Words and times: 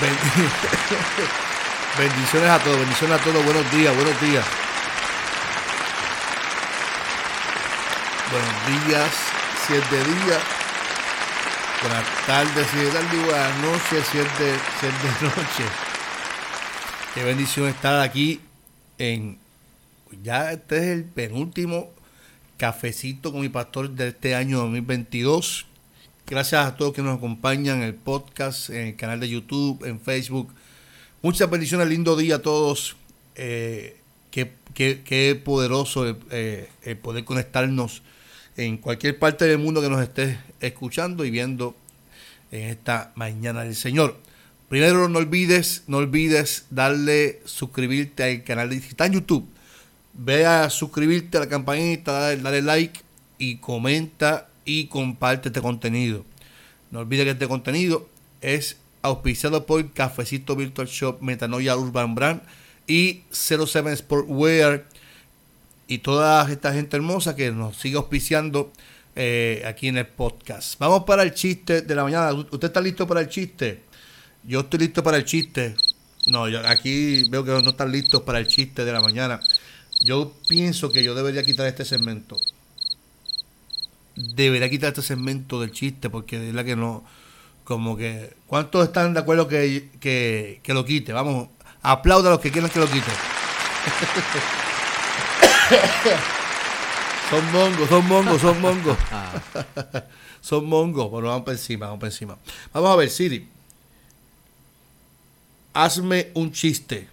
Bendiciones 1.98 2.48
a 2.48 2.58
todos, 2.60 2.78
bendiciones 2.78 3.20
a 3.20 3.22
todos, 3.22 3.44
buenos 3.44 3.70
días, 3.70 3.94
buenos 3.94 4.18
días. 4.20 4.46
Buenos 8.32 8.86
días, 8.86 9.10
siete 9.66 9.96
días. 9.96 10.40
Buenas 11.82 12.26
tardes, 12.26 12.66
si 12.68 12.78
es 12.78 12.92
tarde, 12.94 13.18
buenas 13.24 13.58
noches, 13.58 14.06
siete, 14.10 14.58
siete 14.80 15.08
noche. 15.20 15.64
Qué 17.14 17.24
bendición 17.24 17.68
estar 17.68 18.00
aquí 18.00 18.40
en. 18.96 19.38
Ya 20.22 20.52
este 20.52 20.78
es 20.78 20.84
el 20.84 21.04
penúltimo 21.04 21.90
cafecito 22.56 23.32
con 23.32 23.42
mi 23.42 23.50
pastor 23.50 23.90
de 23.90 24.08
este 24.08 24.34
año 24.34 24.60
2022. 24.60 25.66
Gracias 26.30 26.64
a 26.64 26.76
todos 26.76 26.94
que 26.94 27.02
nos 27.02 27.18
acompañan 27.18 27.78
en 27.78 27.82
el 27.82 27.94
podcast, 27.96 28.70
en 28.70 28.86
el 28.86 28.94
canal 28.94 29.18
de 29.18 29.28
YouTube, 29.28 29.84
en 29.84 29.98
Facebook. 29.98 30.54
Muchas 31.22 31.50
bendiciones, 31.50 31.88
lindo 31.88 32.14
día 32.14 32.36
a 32.36 32.38
todos. 32.38 32.94
Eh, 33.34 33.96
qué, 34.30 35.42
poderoso 35.44 36.16
eh, 36.30 36.68
el 36.84 36.96
poder 36.98 37.24
conectarnos 37.24 38.02
en 38.56 38.76
cualquier 38.76 39.18
parte 39.18 39.44
del 39.46 39.58
mundo 39.58 39.82
que 39.82 39.88
nos 39.88 40.00
esté 40.00 40.38
escuchando 40.60 41.24
y 41.24 41.32
viendo 41.32 41.74
en 42.52 42.68
esta 42.68 43.10
mañana 43.16 43.64
del 43.64 43.74
Señor. 43.74 44.16
Primero 44.68 45.08
no 45.08 45.18
olvides, 45.18 45.82
no 45.88 45.96
olvides 45.96 46.66
darle 46.70 47.40
suscribirte 47.44 48.22
al 48.22 48.44
canal 48.44 48.70
de 48.70 48.76
está 48.76 49.06
en 49.06 49.14
YouTube. 49.14 49.48
Ve 50.12 50.46
a 50.46 50.70
suscribirte 50.70 51.38
a 51.38 51.40
la 51.40 51.48
campanita, 51.48 52.12
dale, 52.12 52.40
dale 52.40 52.62
like 52.62 53.00
y 53.36 53.56
comenta 53.56 54.46
y 54.64 54.86
comparte 54.86 55.48
este 55.48 55.60
contenido. 55.60 56.24
No 56.90 57.00
olvides 57.00 57.24
que 57.24 57.30
este 57.32 57.48
contenido 57.48 58.08
es 58.40 58.78
auspiciado 59.02 59.66
por 59.66 59.92
Cafecito 59.92 60.56
Virtual 60.56 60.86
Shop, 60.88 61.20
Metanoia 61.20 61.76
Urban 61.76 62.14
Brand 62.14 62.42
y 62.86 63.22
07 63.30 63.96
Sportwear 63.96 64.86
y 65.86 65.98
toda 65.98 66.50
esta 66.50 66.72
gente 66.72 66.96
hermosa 66.96 67.34
que 67.34 67.50
nos 67.50 67.76
sigue 67.76 67.96
auspiciando 67.96 68.72
eh, 69.16 69.62
aquí 69.66 69.88
en 69.88 69.98
el 69.98 70.06
podcast. 70.06 70.78
Vamos 70.78 71.04
para 71.04 71.22
el 71.22 71.34
chiste 71.34 71.82
de 71.82 71.94
la 71.94 72.04
mañana. 72.04 72.32
¿Usted 72.32 72.64
está 72.64 72.80
listo 72.80 73.06
para 73.06 73.20
el 73.20 73.28
chiste? 73.28 73.82
Yo 74.44 74.60
estoy 74.60 74.80
listo 74.80 75.02
para 75.02 75.16
el 75.16 75.24
chiste. 75.24 75.74
No, 76.26 76.48
yo 76.48 76.60
aquí 76.66 77.28
veo 77.30 77.44
que 77.44 77.50
no 77.50 77.70
están 77.70 77.90
listos 77.90 78.22
para 78.22 78.38
el 78.38 78.46
chiste 78.46 78.84
de 78.84 78.92
la 78.92 79.00
mañana. 79.00 79.40
Yo 80.04 80.34
pienso 80.48 80.92
que 80.92 81.02
yo 81.02 81.14
debería 81.14 81.42
quitar 81.42 81.66
este 81.66 81.84
segmento 81.84 82.36
debería 84.20 84.68
quitar 84.68 84.90
este 84.90 85.02
segmento 85.02 85.60
del 85.60 85.72
chiste 85.72 86.10
porque 86.10 86.48
es 86.48 86.54
la 86.54 86.64
que 86.64 86.76
no, 86.76 87.04
como 87.64 87.96
que, 87.96 88.36
¿cuántos 88.46 88.86
están 88.86 89.14
de 89.14 89.20
acuerdo 89.20 89.48
que, 89.48 89.88
que, 90.00 90.74
lo 90.74 90.84
quite? 90.84 91.12
Vamos, 91.12 91.48
aplauda 91.82 92.28
a 92.28 92.32
los 92.32 92.40
que 92.40 92.50
quieran 92.50 92.70
que 92.70 92.80
lo 92.80 92.86
quite. 92.86 93.10
son 97.30 97.52
mongos, 97.52 97.88
son 97.88 98.06
mongos, 98.06 98.40
son 98.40 98.60
mongos. 98.60 98.98
son 100.40 100.64
mongos, 100.66 101.10
bueno, 101.10 101.28
vamos 101.28 101.44
por 101.44 101.54
encima, 101.54 101.86
vamos 101.86 102.00
por 102.00 102.08
encima. 102.08 102.36
Vamos 102.72 102.90
a 102.90 102.96
ver, 102.96 103.10
Siri. 103.10 103.48
Hazme 105.72 106.30
un 106.34 106.50
chiste. 106.52 107.08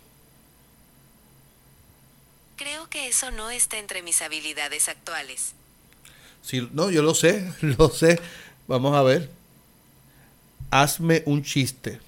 Creo 2.56 2.90
que 2.90 3.08
eso 3.08 3.30
no 3.32 3.52
está 3.52 3.78
entre 3.78 4.02
mis 4.02 4.24
habilidades 4.24 4.90
actuales 4.90 5.54
no, 6.72 6.90
yo 6.90 7.02
lo 7.02 7.14
sé, 7.14 7.52
lo 7.62 7.90
sé. 7.90 8.20
Vamos 8.68 8.96
a 8.96 9.04
ver. 9.04 9.30
Hazme 10.72 11.24
un 11.26 11.44
chiste. 11.44 12.00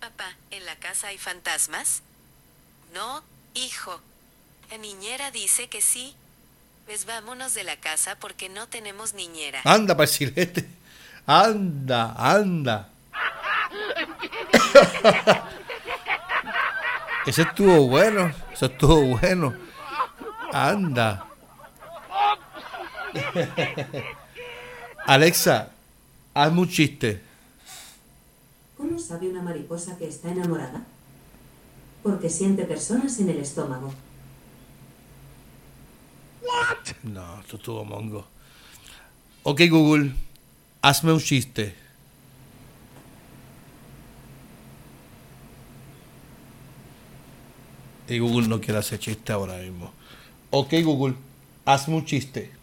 Papá, 0.00 0.34
¿en 0.50 0.64
la 0.66 0.76
casa 0.76 1.08
hay 1.08 1.18
fantasmas? 1.18 2.02
No, 2.94 3.22
hijo. 3.54 4.00
La 4.70 4.78
niñera 4.78 5.30
dice 5.30 5.68
que 5.68 5.80
sí. 5.80 6.14
Pues 6.86 7.04
vámonos 7.04 7.54
de 7.54 7.64
la 7.64 7.76
casa 7.76 8.16
porque 8.16 8.48
no 8.48 8.68
tenemos 8.68 9.14
niñera. 9.14 9.60
Anda, 9.64 9.96
pasilete. 9.96 10.68
Anda, 11.26 12.14
anda. 12.16 12.88
Ese 17.26 17.42
estuvo 17.42 17.88
bueno. 17.88 18.32
Eso 18.52 18.66
estuvo 18.66 19.18
bueno. 19.18 19.54
Anda. 20.52 21.25
Alexa, 25.06 25.70
hazme 26.34 26.60
un 26.60 26.68
chiste. 26.68 27.20
¿Cómo 28.76 28.98
sabe 28.98 29.28
una 29.28 29.42
mariposa 29.42 29.96
que 29.96 30.06
está 30.06 30.30
enamorada? 30.30 30.84
Porque 32.02 32.28
siente 32.28 32.64
personas 32.64 33.18
en 33.20 33.30
el 33.30 33.38
estómago. 33.38 33.92
No, 37.02 37.40
esto 37.40 37.56
estuvo 37.56 37.84
mongo. 37.84 38.26
Ok, 39.44 39.62
Google, 39.70 40.12
hazme 40.82 41.12
un 41.12 41.20
chiste. 41.20 41.74
Y 48.08 48.18
Google 48.18 48.48
no 48.48 48.60
quiere 48.60 48.78
hacer 48.78 48.98
chiste 48.98 49.32
ahora 49.32 49.56
mismo. 49.58 49.92
Ok, 50.50 50.74
Google, 50.84 51.14
hazme 51.64 51.96
un 51.96 52.04
chiste. 52.04 52.55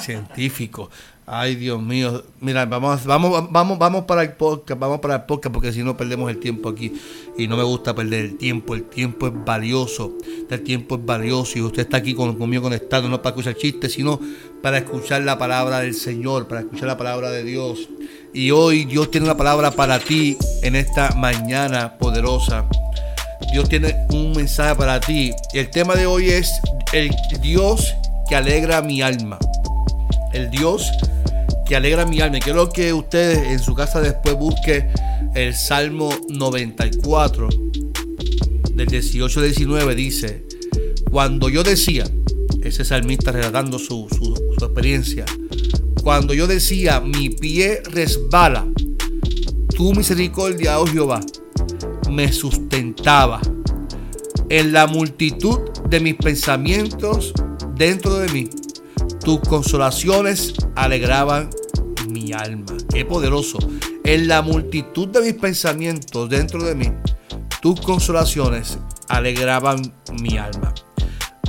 Científicos. 0.00 0.90
Ay, 1.26 1.54
Dios 1.54 1.80
mío. 1.80 2.22
Mira, 2.40 2.66
vamos, 2.66 3.04
vamos, 3.06 3.50
vamos, 3.50 3.78
vamos 3.78 4.04
para 4.04 4.22
el 4.22 4.32
podcast, 4.32 4.78
vamos 4.78 5.00
para 5.00 5.14
el 5.14 5.22
podcast, 5.22 5.54
porque 5.54 5.72
si 5.72 5.82
no 5.82 5.96
perdemos 5.96 6.30
el 6.30 6.38
tiempo 6.38 6.68
aquí. 6.68 6.92
Y 7.38 7.48
no 7.48 7.56
me 7.56 7.62
gusta 7.62 7.94
perder 7.94 8.26
el 8.26 8.36
tiempo. 8.36 8.74
El 8.74 8.84
tiempo 8.84 9.28
es 9.28 9.32
valioso. 9.44 10.12
El 10.50 10.62
tiempo 10.62 10.96
es 10.96 11.06
valioso. 11.06 11.58
Y 11.58 11.62
usted 11.62 11.82
está 11.82 11.96
aquí 11.96 12.14
conmigo 12.14 12.64
conectado, 12.64 13.08
no 13.08 13.22
para 13.22 13.30
escuchar 13.30 13.54
chistes, 13.54 13.94
sino 13.94 14.20
para 14.62 14.78
escuchar 14.78 15.22
la 15.22 15.38
palabra 15.38 15.80
del 15.80 15.94
Señor, 15.94 16.46
para 16.46 16.60
escuchar 16.60 16.88
la 16.88 16.98
palabra 16.98 17.30
de 17.30 17.42
Dios. 17.42 17.88
Y 18.34 18.50
hoy 18.50 18.84
Dios 18.84 19.10
tiene 19.10 19.26
una 19.26 19.36
palabra 19.36 19.70
para 19.70 19.98
ti 19.98 20.36
en 20.62 20.76
esta 20.76 21.12
mañana 21.12 21.96
poderosa. 21.96 22.66
Dios 23.50 23.68
tiene 23.68 23.94
un 24.10 24.32
mensaje 24.32 24.74
para 24.74 25.00
ti. 25.00 25.32
El 25.54 25.70
tema 25.70 25.94
de 25.94 26.04
hoy 26.04 26.28
es 26.28 26.52
el 26.92 27.10
Dios 27.40 27.94
que 28.28 28.36
alegra 28.36 28.82
mi 28.82 29.02
alma. 29.02 29.38
El 30.32 30.50
Dios 30.50 30.90
que 31.66 31.76
alegra 31.76 32.04
mi 32.06 32.20
alma. 32.20 32.38
quiero 32.40 32.68
que 32.68 32.92
ustedes 32.92 33.38
en 33.50 33.58
su 33.58 33.74
casa 33.74 34.00
después 34.00 34.36
busquen 34.36 34.88
el 35.34 35.54
Salmo 35.54 36.10
94 36.28 37.48
del 38.74 38.86
18 38.86 39.40
al 39.40 39.46
19. 39.46 39.94
Dice, 39.94 40.44
cuando 41.10 41.48
yo 41.48 41.62
decía, 41.62 42.04
ese 42.62 42.84
salmista 42.84 43.32
relatando 43.32 43.78
su, 43.78 44.08
su, 44.10 44.34
su 44.58 44.64
experiencia, 44.64 45.24
cuando 46.02 46.34
yo 46.34 46.46
decía, 46.46 47.00
mi 47.00 47.30
pie 47.30 47.82
resbala, 47.90 48.66
tu 49.74 49.94
misericordia, 49.94 50.78
oh 50.78 50.86
Jehová, 50.86 51.20
me 52.10 52.32
sustentaba. 52.32 53.40
En 54.50 54.72
la 54.72 54.86
multitud 54.86 55.60
de 55.88 56.00
mis 56.00 56.14
pensamientos 56.16 57.32
dentro 57.76 58.18
de 58.18 58.28
mí, 58.28 58.50
tus 59.24 59.40
consolaciones 59.40 60.54
alegraban 60.76 61.50
mi 62.08 62.32
alma. 62.32 62.76
Qué 62.92 63.04
poderoso. 63.04 63.58
En 64.04 64.28
la 64.28 64.42
multitud 64.42 65.08
de 65.08 65.20
mis 65.20 65.34
pensamientos 65.34 66.28
dentro 66.28 66.62
de 66.62 66.74
mí, 66.74 66.92
tus 67.60 67.80
consolaciones 67.80 68.78
alegraban 69.08 69.80
mi 70.20 70.36
alma. 70.36 70.74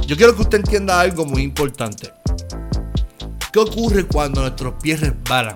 Yo 0.08 0.16
quiero 0.16 0.36
que 0.36 0.44
usted 0.44 0.60
entienda 0.60 1.00
algo 1.00 1.26
muy 1.26 1.42
importante. 1.42 2.12
¿Qué 3.52 3.60
ocurre 3.60 4.06
cuando 4.06 4.42
nuestros 4.42 4.76
pies 4.82 5.02
resbalan? 5.02 5.56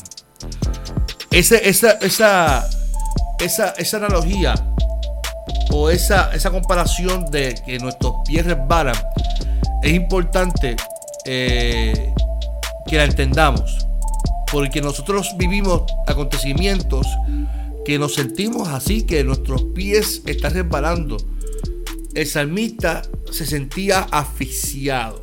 esa, 1.32 1.58
esa, 1.58 2.68
esa, 3.40 3.70
esa 3.78 3.98
analogía 3.98 4.56
o 5.72 5.90
esa, 5.90 6.34
esa 6.34 6.50
comparación 6.50 7.26
de 7.32 7.56
que 7.66 7.78
nuestros 7.80 8.16
pies 8.26 8.46
resbalan, 8.46 8.96
es 9.82 9.94
importante 9.94 10.76
eh, 11.26 12.14
que 12.88 12.98
la 12.98 13.06
entendamos. 13.06 13.86
Porque 14.52 14.82
nosotros 14.82 15.36
vivimos 15.38 15.84
acontecimientos 16.08 17.06
que 17.86 18.00
nos 18.00 18.16
sentimos 18.16 18.68
así, 18.68 19.04
que 19.04 19.24
nuestros 19.24 19.64
pies 19.76 20.24
están 20.26 20.54
resbalando. 20.54 21.18
El 22.16 22.26
salmista 22.26 23.04
se 23.32 23.46
sentía 23.46 24.02
asfixiado. 24.12 25.22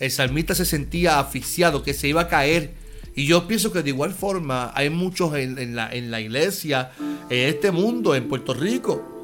El 0.00 0.10
salmista 0.10 0.54
se 0.54 0.64
sentía 0.64 1.20
asfixiado, 1.20 1.82
que 1.82 1.94
se 1.94 2.08
iba 2.08 2.22
a 2.22 2.28
caer. 2.28 2.74
Y 3.14 3.26
yo 3.26 3.46
pienso 3.46 3.72
que 3.72 3.82
de 3.82 3.90
igual 3.90 4.12
forma 4.12 4.72
hay 4.74 4.90
muchos 4.90 5.34
en, 5.36 5.76
la, 5.76 5.92
en 5.92 6.10
la 6.10 6.20
iglesia, 6.20 6.90
en 7.28 7.48
este 7.48 7.70
mundo, 7.70 8.14
en 8.14 8.28
Puerto 8.28 8.54
Rico, 8.54 9.19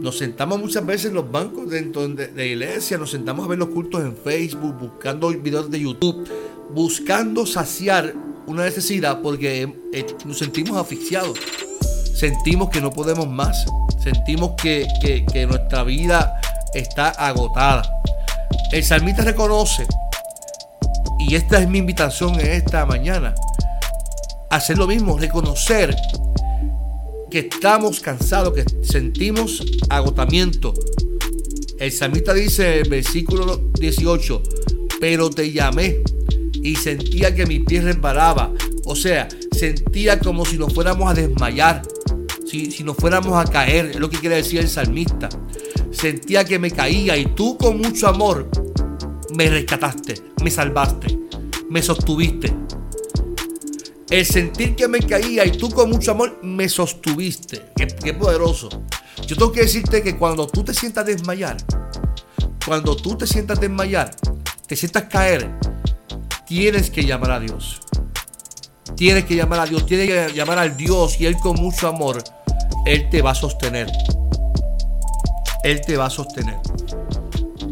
nos 0.00 0.18
sentamos 0.18 0.58
muchas 0.58 0.84
veces 0.84 1.06
en 1.06 1.14
los 1.14 1.30
bancos 1.30 1.70
dentro 1.70 2.06
de, 2.08 2.32
la 2.34 2.44
iglesia, 2.44 2.98
nos 2.98 3.10
sentamos 3.10 3.44
a 3.44 3.48
ver 3.48 3.58
los 3.58 3.68
cultos 3.68 4.02
en 4.02 4.16
Facebook, 4.16 4.76
buscando 4.78 5.28
videos 5.28 5.70
de 5.70 5.80
YouTube, 5.80 6.28
buscando 6.70 7.46
saciar 7.46 8.14
una 8.46 8.64
necesidad 8.64 9.20
porque 9.22 9.62
eh, 9.92 10.06
nos 10.24 10.38
sentimos 10.38 10.76
asfixiados. 10.76 11.38
Sentimos 12.14 12.70
que 12.70 12.80
no 12.80 12.90
podemos 12.90 13.28
más. 13.28 13.64
Sentimos 14.02 14.52
que, 14.60 14.86
que 15.32 15.46
nuestra 15.46 15.82
vida 15.84 16.40
está 16.74 17.08
agotada. 17.10 17.82
El 18.72 18.84
salmista 18.84 19.22
reconoce, 19.22 19.86
y 21.18 21.34
esta 21.34 21.60
es 21.60 21.68
mi 21.68 21.78
invitación 21.78 22.38
en 22.40 22.52
esta 22.52 22.84
mañana, 22.84 23.34
hacer 24.50 24.78
lo 24.78 24.86
mismo, 24.86 25.18
reconocer 25.18 25.96
que 27.34 27.40
estamos 27.40 27.98
cansados, 27.98 28.54
que 28.54 28.64
sentimos 28.84 29.60
agotamiento. 29.88 30.72
El 31.80 31.90
salmista 31.90 32.32
dice 32.32 32.78
en 32.78 32.88
versículo 32.88 33.60
18, 33.76 34.40
pero 35.00 35.28
te 35.30 35.50
llamé 35.50 36.00
y 36.52 36.76
sentía 36.76 37.34
que 37.34 37.44
mi 37.44 37.58
pie 37.58 37.80
resbalaba. 37.80 38.52
O 38.84 38.94
sea, 38.94 39.26
sentía 39.50 40.20
como 40.20 40.44
si 40.44 40.58
nos 40.58 40.72
fuéramos 40.72 41.10
a 41.10 41.14
desmayar, 41.14 41.82
si, 42.46 42.70
si 42.70 42.84
nos 42.84 42.96
fuéramos 42.96 43.36
a 43.36 43.50
caer, 43.50 43.86
es 43.86 43.96
lo 43.96 44.08
que 44.08 44.18
quiere 44.18 44.36
decir 44.36 44.60
el 44.60 44.68
salmista. 44.68 45.28
Sentía 45.90 46.44
que 46.44 46.60
me 46.60 46.70
caía 46.70 47.16
y 47.16 47.26
tú 47.26 47.58
con 47.58 47.78
mucho 47.78 48.06
amor 48.06 48.48
me 49.34 49.50
rescataste, 49.50 50.22
me 50.44 50.52
salvaste, 50.52 51.18
me 51.68 51.82
sostuviste. 51.82 52.63
El 54.14 54.24
sentir 54.24 54.76
que 54.76 54.86
me 54.86 55.00
caía 55.00 55.44
y 55.44 55.50
tú 55.50 55.68
con 55.70 55.90
mucho 55.90 56.12
amor 56.12 56.38
me 56.40 56.68
sostuviste. 56.68 57.72
Qué, 57.74 58.14
poderoso. 58.14 58.68
Yo 59.26 59.34
tengo 59.34 59.50
que 59.50 59.62
decirte 59.62 60.04
que 60.04 60.16
cuando 60.16 60.46
tú 60.46 60.62
te 60.62 60.72
sientas 60.72 61.04
desmayar, 61.04 61.56
cuando 62.64 62.94
tú 62.94 63.16
te 63.16 63.26
sientas 63.26 63.58
desmayar, 63.58 64.14
te 64.68 64.76
sientas 64.76 65.06
caer, 65.10 65.50
tienes 66.46 66.90
que 66.90 67.04
llamar 67.04 67.32
a 67.32 67.40
Dios. 67.40 67.80
Tienes 68.94 69.24
que 69.24 69.34
llamar 69.34 69.58
a 69.58 69.66
Dios, 69.66 69.84
tienes 69.84 70.06
que 70.06 70.32
llamar 70.32 70.60
al 70.60 70.76
Dios 70.76 71.20
y 71.20 71.26
Él 71.26 71.36
con 71.42 71.56
mucho 71.56 71.88
amor, 71.88 72.22
Él 72.86 73.10
te 73.10 73.20
va 73.20 73.32
a 73.32 73.34
sostener. 73.34 73.90
Él 75.64 75.80
te 75.84 75.96
va 75.96 76.06
a 76.06 76.10
sostener. 76.10 76.58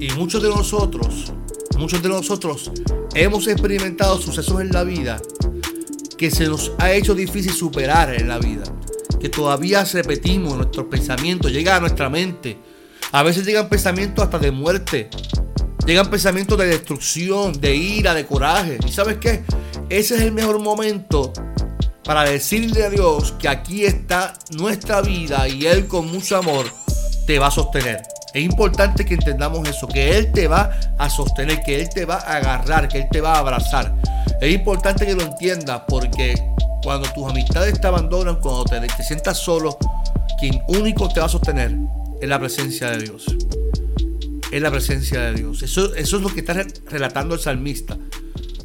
Y 0.01 0.11
muchos 0.15 0.43
de 0.43 0.49
nosotros, 0.49 1.33
muchos 1.79 2.03
de 2.03 2.09
nosotros 2.09 2.73
hemos 3.15 3.47
experimentado 3.47 4.21
sucesos 4.21 4.61
en 4.61 4.73
la 4.73 4.83
vida 4.83 5.21
que 6.23 6.31
se 6.31 6.47
nos 6.47 6.71
ha 6.79 6.93
hecho 6.93 7.17
difícil 7.17 7.53
superar 7.53 8.15
en 8.15 8.29
la 8.29 8.39
vida. 8.39 8.63
Que 9.21 9.29
todavía 9.29 9.83
repetimos 9.83 10.57
nuestros 10.57 10.87
pensamientos, 10.87 11.51
llega 11.51 11.75
a 11.75 11.81
nuestra 11.81 12.09
mente. 12.09 12.57
A 13.11 13.25
veces 13.25 13.45
llegan 13.45 13.69
pensamientos 13.69 14.23
hasta 14.23 14.39
de 14.39 14.53
muerte. 14.53 15.11
Llegan 15.85 16.09
pensamientos 16.11 16.57
de 16.59 16.67
destrucción, 16.67 17.61
de 17.61 17.75
ira, 17.75 18.15
de 18.15 18.25
coraje. 18.25 18.79
¿Y 18.87 18.93
sabes 18.93 19.17
qué? 19.17 19.43
Ese 19.89 20.15
es 20.15 20.21
el 20.21 20.31
mejor 20.31 20.61
momento 20.61 21.33
para 22.05 22.23
decirle 22.23 22.85
a 22.85 22.91
Dios 22.91 23.35
que 23.41 23.49
aquí 23.49 23.85
está 23.85 24.35
nuestra 24.53 25.01
vida 25.01 25.49
y 25.49 25.67
Él 25.67 25.89
con 25.89 26.07
mucho 26.07 26.37
amor 26.37 26.67
te 27.27 27.41
va 27.41 27.49
a 27.49 27.51
sostener. 27.51 28.01
Es 28.33 28.45
importante 28.45 29.05
que 29.05 29.15
entendamos 29.15 29.69
eso, 29.69 29.89
que 29.89 30.17
Él 30.17 30.31
te 30.31 30.47
va 30.47 30.71
a 31.01 31.11
sostener, 31.11 31.65
que 31.67 31.81
Él 31.81 31.89
te 31.93 32.05
va 32.05 32.19
a 32.19 32.37
agarrar, 32.37 32.87
que 32.87 32.99
Él 32.99 33.09
te 33.11 33.21
va 33.21 33.35
a 33.35 33.39
abrazar. 33.41 33.93
Es 34.43 34.53
importante 34.53 35.07
que 35.07 35.15
lo 35.15 35.23
entiendas 35.23 35.83
porque 35.87 36.35
cuando 36.83 37.09
tus 37.13 37.31
amistades 37.31 37.81
te 37.81 37.87
abandonan, 37.87 38.41
cuando 38.41 38.65
te, 38.65 39.05
sientas 39.05 39.39
solo, 39.39 39.79
quien 40.41 40.61
único 40.67 41.09
te 41.09 41.21
va 41.21 41.27
a 41.27 41.29
sostener 41.29 41.77
es 42.21 42.29
la 42.29 42.41
presencia 42.41 42.91
de 42.91 43.05
Dios. 43.05 43.25
Es 44.51 44.61
la 44.61 44.73
presencia 44.73 45.21
de 45.21 45.35
Dios. 45.35 45.63
Eso, 45.63 45.95
es 45.95 46.11
lo 46.11 46.29
que 46.29 46.41
está 46.41 46.55
relatando 46.91 47.37
el 47.37 47.41
salmista. 47.41 47.97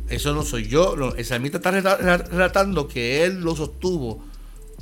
Eso 0.09 0.33
no 0.33 0.41
soy 0.41 0.67
yo. 0.67 0.95
el 1.15 1.25
salmista 1.25 1.57
está 1.57 1.69
relatando 1.69 2.87
que 2.87 3.23
él 3.23 3.41
lo 3.41 3.55
sostuvo 3.55 4.25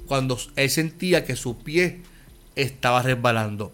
cuando 0.07 0.39
él 0.55 0.69
sentía 0.69 1.25
que 1.25 1.35
su 1.35 1.57
pie 1.57 2.03
estaba 2.55 3.01
resbalando. 3.01 3.73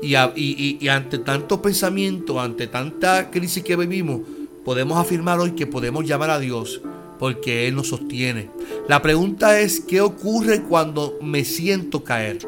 Y, 0.00 0.86
ante 0.86 1.18
tanto 1.18 1.60
pensamiento, 1.60 2.40
ante 2.40 2.68
tanta 2.68 3.32
crisis 3.32 3.64
que 3.64 3.74
vivimos, 3.74 4.20
podemos 4.66 4.98
afirmar 4.98 5.38
hoy 5.38 5.52
que 5.52 5.64
podemos 5.68 6.04
llamar 6.04 6.28
a 6.28 6.40
Dios 6.40 6.80
porque 7.20 7.68
Él 7.68 7.76
nos 7.76 7.88
sostiene. 7.88 8.50
La 8.88 9.00
pregunta 9.00 9.60
es, 9.60 9.78
¿qué 9.78 10.00
ocurre 10.00 10.64
cuando 10.64 11.14
me 11.22 11.44
siento 11.44 12.02
caer? 12.02 12.38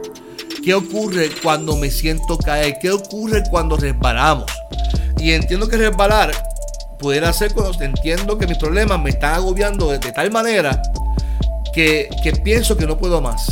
¿Qué 0.64 0.74
ocurre 0.74 1.30
cuando 1.40 1.76
me 1.76 1.92
siento 1.92 2.36
caer? 2.36 2.76
¿Qué 2.82 2.90
ocurre 2.90 3.44
cuando 3.48 3.76
resbalamos? 3.76 4.50
Y 5.20 5.30
entiendo 5.30 5.68
que 5.68 5.76
resbalar 5.76 6.32
pudiera 6.98 7.32
ser 7.32 7.54
cuando 7.54 7.80
entiendo 7.80 8.36
que 8.36 8.48
mis 8.48 8.58
problemas 8.58 9.00
me 9.00 9.10
están 9.10 9.34
agobiando 9.34 9.88
de, 9.88 10.00
tal 10.00 10.32
manera 10.32 10.82
que, 11.72 12.08
que, 12.24 12.32
pienso 12.32 12.76
que 12.76 12.84
no 12.84 12.98
puedo 12.98 13.20
más. 13.20 13.46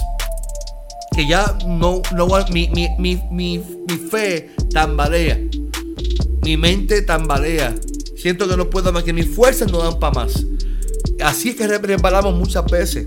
Que 1.14 1.28
ya 1.28 1.56
no, 1.68 2.02
no 2.16 2.26
mi, 2.50 2.68
mi, 2.70 2.88
mi, 2.98 3.22
mi, 3.30 3.58
mi 3.58 3.96
fe 4.10 4.50
tambalea. 4.72 5.38
Mi 6.42 6.56
mente 6.56 7.02
tambalea. 7.02 7.72
Siento 8.26 8.48
que 8.48 8.56
no 8.56 8.68
puedo 8.68 8.92
más, 8.92 9.04
que 9.04 9.12
mis 9.12 9.28
fuerzas 9.28 9.70
no 9.70 9.78
dan 9.78 10.00
para 10.00 10.14
más. 10.14 10.44
Así 11.22 11.50
es 11.50 11.54
que 11.54 11.68
resbalamos 11.68 12.34
muchas 12.34 12.64
veces. 12.64 13.06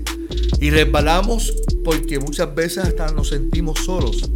Y 0.62 0.70
resbalamos 0.70 1.54
porque 1.84 2.18
muchas 2.18 2.54
veces 2.54 2.84
hasta 2.84 3.12
nos 3.12 3.28
sentimos 3.28 3.80
solos. 3.80 4.30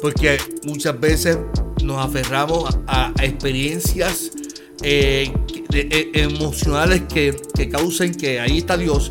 Porque 0.00 0.38
muchas 0.62 1.00
veces 1.00 1.38
nos 1.82 1.98
aferramos 1.98 2.78
a, 2.86 3.12
experiencias 3.20 4.30
eh, 4.84 5.32
eh, 5.72 6.10
emocionales 6.14 7.02
que, 7.12 7.34
que 7.56 7.68
causen 7.68 8.14
que 8.14 8.38
ahí 8.38 8.58
está 8.58 8.76
Dios 8.76 9.10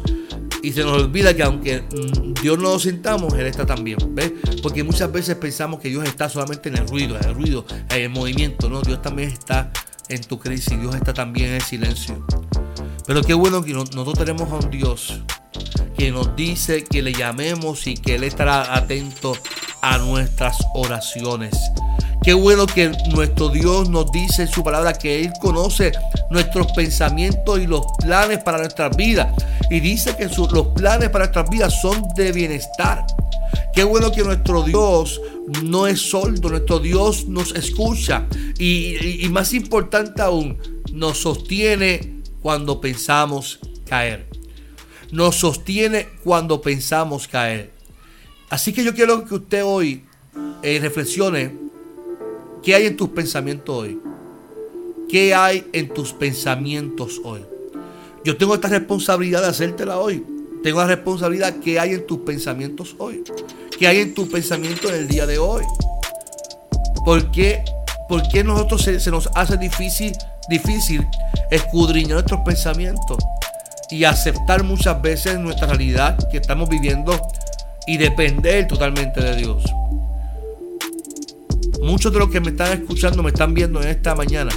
y 0.64 0.72
se 0.72 0.84
nos 0.86 1.02
olvida 1.04 1.36
que 1.36 1.44
aunque 1.44 1.82
mm, 1.82 2.34
Dios 2.42 2.58
no 2.58 2.72
lo 2.72 2.80
sintamos, 2.80 3.34
Él 3.34 3.48
está 3.48 3.66
también. 3.66 3.98
¿ves? 4.12 4.32
Porque 4.64 4.86
muchas 4.86 5.12
veces 5.12 5.36
pensamos 5.36 5.82
que 5.82 5.90
Dios 5.90 6.06
está 6.06 6.30
solamente 6.30 6.70
en 6.70 6.78
el 6.78 6.88
ruido, 6.88 7.18
en 7.18 7.28
el 7.28 7.36
ruido, 7.36 7.66
en 7.90 8.02
el 8.04 8.10
movimiento. 8.10 8.70
No, 8.70 8.82
Dios 8.82 9.02
también 9.02 9.30
está 9.30 9.74
en 10.10 10.22
tu 10.22 10.40
crisis. 10.40 10.80
Dios 10.80 10.96
está 10.96 11.14
también 11.14 11.54
en 11.54 11.62
silencio. 11.62 12.26
Pero 13.06 13.24
qué 13.24 13.34
bueno 13.34 13.64
que 13.64 13.74
nosotros 13.74 14.18
tenemos 14.18 14.52
a 14.52 14.56
un 14.56 14.70
Dios 14.70 15.22
que 15.98 16.12
nos 16.12 16.36
dice 16.36 16.84
que 16.84 17.02
le 17.02 17.14
llamemos 17.14 17.88
y 17.88 17.96
que 17.96 18.16
Él 18.16 18.24
estará 18.24 18.76
atento 18.76 19.34
a 19.82 19.98
nuestras 19.98 20.58
oraciones. 20.76 21.58
Qué 22.28 22.34
bueno 22.34 22.66
que 22.68 22.92
nuestro 23.16 23.48
Dios 23.48 23.90
nos 23.90 24.12
dice 24.12 24.42
en 24.42 24.48
su 24.50 24.62
palabra 24.62 24.92
que 24.92 25.24
Él 25.24 25.32
conoce 25.40 25.94
nuestros 26.30 26.74
pensamientos 26.74 27.58
y 27.58 27.68
los 27.68 27.86
planes 28.00 28.40
para 28.40 28.58
nuestras 28.58 28.98
vidas. 28.98 29.34
Y 29.70 29.80
dice 29.80 30.14
que 30.18 30.28
los 30.28 30.68
planes 30.76 31.10
para 31.10 31.24
nuestras 31.24 31.50
vidas 31.50 31.82
son 31.82 32.04
de 32.18 32.34
bienestar. 32.34 33.06
Qué 33.74 33.86
bueno 33.86 34.12
que 34.12 34.26
nuestro 34.26 34.64
Dios 34.64 35.22
no 35.64 35.88
es 35.88 36.02
soldo, 36.02 36.50
nuestro 36.50 36.80
Dios 36.80 37.30
nos 37.30 37.56
escucha 37.56 38.26
y, 38.60 39.26
más 39.30 39.54
importante 39.54 40.22
aún, 40.22 40.58
nos 40.92 41.20
sostiene 41.20 42.24
cuando 42.42 42.82
pensamos 42.82 43.58
caer. 43.86 44.28
Nos 45.14 45.38
sostiene 45.38 46.10
cuando 46.26 46.60
pensamos 46.60 47.26
caer. 47.26 47.72
Así 48.50 48.74
que 48.74 48.84
yo 48.84 48.94
quiero 48.94 49.24
que 49.24 49.36
usted 49.36 49.64
hoy 49.64 50.04
eh, 50.62 50.80
reflexione 50.82 51.67
qué 52.68 52.76
hay 52.76 52.86
en 52.86 52.98
tus 52.98 53.08
pensamientos 53.08 53.74
hoy. 53.74 53.98
¿Qué 55.08 55.34
hay 55.34 55.66
en 55.72 55.88
tus 55.88 56.12
pensamientos 56.12 57.22
hoy? 57.24 57.46
Yo 58.26 58.36
tengo 58.36 58.56
esta 58.56 58.68
responsabilidad 58.68 59.42
de 59.42 59.48
hacértela 59.48 59.98
hoy. 60.00 60.22
Tengo 60.64 60.82
la 60.82 60.88
responsabilidad 60.88 61.62
que 61.62 61.80
hay 61.80 61.94
en 61.94 62.06
tus 62.06 62.18
pensamientos 62.20 62.94
hoy. 62.98 63.24
¿Qué 63.80 63.88
hay 63.88 64.00
en 64.00 64.14
tu 64.14 64.30
pensamiento 64.30 64.90
en 64.90 64.96
el 64.96 65.08
día 65.08 65.26
de 65.26 65.38
hoy? 65.38 65.64
¿Por 67.06 67.32
qué, 67.32 67.64
por 68.10 68.28
qué 68.28 68.44
nosotros 68.44 68.82
se, 68.82 69.12
nos 69.12 69.30
hace 69.34 69.56
difícil, 69.56 70.12
difícil 70.50 71.08
escudriñar 71.50 72.16
nuestros 72.16 72.42
pensamientos 72.42 73.20
y 73.90 74.04
aceptar 74.04 74.66
muchas 74.66 75.02
veces 75.02 75.40
nuestra 75.40 75.68
realidad 75.68 76.18
que 76.30 76.36
estamos 76.36 76.68
viviendo 76.68 77.18
y 77.88 77.96
depender 77.96 78.68
totalmente 78.68 79.22
de 79.22 79.38
Dios? 79.38 79.64
Muchos 81.82 82.12
de 82.14 82.20
los 82.20 82.30
que 82.30 82.40
me 82.40 82.50
están 82.50 82.80
escuchando, 82.80 83.24
me 83.24 83.30
están 83.30 83.54
viendo 83.54 83.82
en 83.82 83.90
esta 83.90 84.16
mañana, 84.16 84.52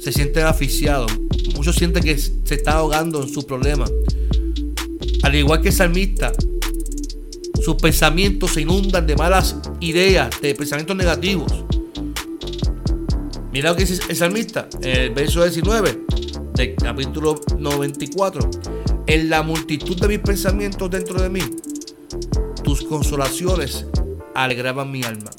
se 0.00 0.12
sienten 0.12 0.46
asfixiados. 0.46 1.12
Muchos 1.54 1.76
sienten 1.76 2.02
que 2.02 2.16
se 2.16 2.54
está 2.54 2.72
ahogando 2.72 3.22
en 3.22 3.28
su 3.28 3.46
problema. 3.46 3.84
Al 5.22 5.34
igual 5.34 5.60
que 5.60 5.68
el 5.68 5.74
salmista, 5.74 6.32
sus 7.62 7.74
pensamientos 7.76 8.52
se 8.52 8.62
inundan 8.62 9.06
de 9.06 9.16
malas 9.16 9.56
ideas, 9.80 10.30
de 10.40 10.54
pensamientos 10.54 10.96
negativos. 10.96 11.52
Mira 13.52 13.70
lo 13.70 13.76
que 13.76 13.84
dice 13.84 14.00
el 14.08 14.16
salmista, 14.16 14.68
el 14.80 15.10
verso 15.10 15.42
19 15.42 16.04
del 16.54 16.76
capítulo 16.76 17.38
94. 17.58 18.48
En 19.06 19.28
la 19.28 19.42
multitud 19.42 20.00
de 20.00 20.08
mis 20.08 20.20
pensamientos 20.20 20.90
dentro 20.90 21.20
de 21.20 21.28
mí, 21.28 21.40
tus 22.62 22.82
consolaciones 22.84 23.86
alegraban 24.34 24.90
mi 24.90 25.02
alma. 25.02 25.30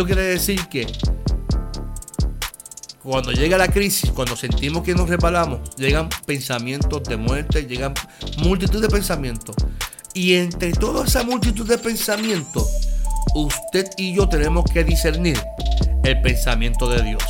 Esto 0.00 0.14
quiere 0.14 0.28
decir 0.28 0.66
que 0.68 0.86
cuando 3.02 3.32
llega 3.32 3.58
la 3.58 3.68
crisis, 3.68 4.10
cuando 4.12 4.34
sentimos 4.34 4.82
que 4.82 4.94
nos 4.94 5.10
reparamos, 5.10 5.76
llegan 5.76 6.08
pensamientos 6.24 7.04
de 7.04 7.18
muerte, 7.18 7.66
llegan 7.66 7.92
multitud 8.38 8.80
de 8.80 8.88
pensamientos. 8.88 9.54
Y 10.14 10.36
entre 10.36 10.72
toda 10.72 11.04
esa 11.04 11.22
multitud 11.22 11.68
de 11.68 11.76
pensamientos, 11.76 12.66
usted 13.34 13.90
y 13.98 14.14
yo 14.14 14.26
tenemos 14.26 14.64
que 14.72 14.84
discernir 14.84 15.38
el 16.04 16.22
pensamiento 16.22 16.88
de 16.88 17.02
Dios. 17.02 17.22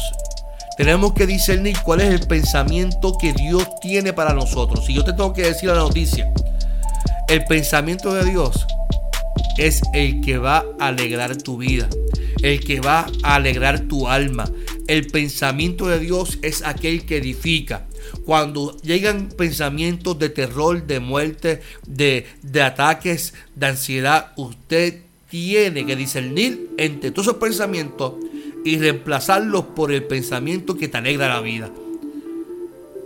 Tenemos 0.76 1.12
que 1.14 1.26
discernir 1.26 1.76
cuál 1.82 2.02
es 2.02 2.20
el 2.20 2.28
pensamiento 2.28 3.18
que 3.18 3.32
Dios 3.32 3.66
tiene 3.80 4.12
para 4.12 4.32
nosotros. 4.32 4.86
Si 4.86 4.94
yo 4.94 5.02
te 5.02 5.12
tengo 5.12 5.32
que 5.32 5.42
decir 5.42 5.70
la 5.70 5.74
noticia, 5.74 6.32
el 7.26 7.44
pensamiento 7.46 8.14
de 8.14 8.30
Dios 8.30 8.64
es 9.58 9.82
el 9.92 10.20
que 10.20 10.38
va 10.38 10.64
a 10.78 10.86
alegrar 10.86 11.36
tu 11.36 11.56
vida, 11.56 11.88
el 12.42 12.60
que 12.60 12.80
va 12.80 13.06
a 13.22 13.36
alegrar 13.36 13.80
tu 13.80 14.08
alma. 14.08 14.50
El 14.86 15.06
pensamiento 15.06 15.86
de 15.86 15.98
Dios 15.98 16.38
es 16.42 16.64
aquel 16.64 17.04
que 17.04 17.18
edifica. 17.18 17.86
Cuando 18.24 18.76
llegan 18.82 19.28
pensamientos 19.28 20.18
de 20.18 20.30
terror, 20.30 20.86
de 20.86 21.00
muerte, 21.00 21.60
de, 21.86 22.26
de 22.42 22.62
ataques, 22.62 23.34
de 23.54 23.66
ansiedad, 23.66 24.32
usted 24.36 25.02
tiene 25.28 25.86
que 25.86 25.96
discernir 25.96 26.70
entre 26.76 27.10
todos 27.10 27.28
esos 27.28 27.40
pensamientos 27.40 28.14
y 28.64 28.78
reemplazarlos 28.78 29.66
por 29.66 29.92
el 29.92 30.04
pensamiento 30.04 30.76
que 30.76 30.88
te 30.88 30.98
alegra 30.98 31.28
la 31.28 31.40
vida. 31.40 31.70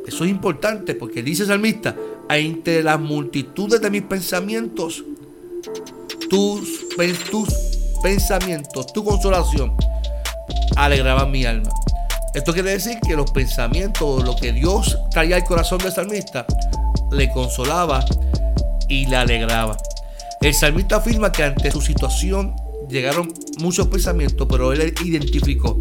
Eso 0.07 0.25
es 0.25 0.31
importante 0.31 0.95
porque 0.95 1.23
dice 1.23 1.43
el 1.43 1.49
salmista, 1.49 1.97
entre 2.29 2.83
las 2.83 3.01
multitudes 3.01 3.81
de 3.81 3.91
mis 3.91 4.03
pensamientos, 4.03 5.05
tus, 6.29 6.89
tus 7.31 7.74
pensamientos, 8.05 8.93
tu 8.93 9.03
consolación, 9.03 9.75
alegraban 10.77 11.31
mi 11.31 11.47
alma. 11.47 11.71
Esto 12.35 12.53
quiere 12.53 12.73
decir 12.73 12.99
que 13.01 13.17
los 13.17 13.31
pensamientos, 13.31 14.23
lo 14.23 14.37
que 14.37 14.53
Dios 14.53 14.99
traía 15.11 15.37
al 15.37 15.45
corazón 15.45 15.79
del 15.79 15.91
salmista, 15.91 16.47
le 17.11 17.31
consolaba 17.31 18.05
y 18.91 19.07
le 19.07 19.17
alegraba. 19.17 19.79
El 20.43 20.53
salmista 20.53 20.97
afirma 20.97 21.33
que 21.33 21.45
ante 21.45 21.71
su 21.71 21.81
situación 21.81 22.55
llegaron 22.91 23.33
muchos 23.57 23.87
pensamientos, 23.87 24.47
pero 24.51 24.75
él 24.75 24.93
identificó 25.03 25.81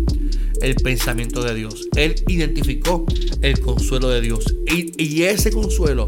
el 0.61 0.75
pensamiento 0.75 1.43
de 1.43 1.55
Dios. 1.55 1.89
Él 1.97 2.15
identificó 2.29 3.05
el 3.41 3.59
consuelo 3.59 4.07
de 4.07 4.21
Dios. 4.21 4.45
Y, 4.71 4.93
y, 4.97 5.23
ese 5.23 5.51
consuelo 5.51 6.07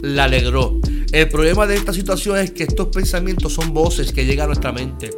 le 0.00 0.20
alegró. 0.22 0.80
El 1.12 1.28
problema 1.28 1.66
de 1.66 1.76
esta 1.76 1.92
situación 1.92 2.38
es 2.38 2.52
que 2.52 2.62
estos 2.62 2.88
pensamientos 2.88 3.52
son 3.52 3.74
voces 3.74 4.10
que 4.10 4.24
llegan 4.24 4.44
a 4.44 4.46
nuestra 4.46 4.72
mente. 4.72 5.10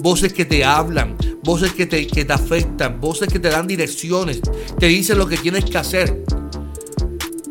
Voces 0.00 0.32
que 0.32 0.44
te 0.44 0.64
hablan, 0.64 1.16
voces 1.42 1.72
que 1.72 1.86
te, 1.86 2.06
que 2.06 2.24
te 2.24 2.32
afectan, 2.32 3.00
voces 3.00 3.28
que 3.28 3.38
te 3.38 3.48
dan 3.48 3.66
direcciones, 3.66 4.40
te 4.78 4.86
dicen 4.86 5.18
lo 5.18 5.26
que 5.26 5.38
tienes 5.38 5.64
que 5.64 5.78
hacer. 5.78 6.24